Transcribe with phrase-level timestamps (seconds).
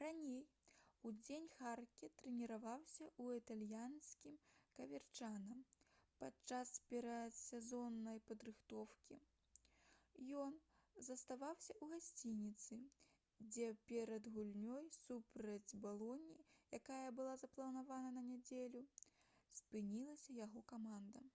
[0.00, 0.40] раней
[1.10, 4.34] удзень харке трэніраваўся ў італьянскім
[4.80, 5.56] каверчана
[6.24, 9.16] падчас перадсезоннай падрыхтоўкі
[10.42, 10.60] ён
[11.08, 12.80] заставаўся ў гасцініцы
[13.56, 16.38] дзе перад гульнёй супраць балоні
[16.82, 18.86] якая была запланавана на нядзелю
[19.64, 21.28] спынілася яго каманда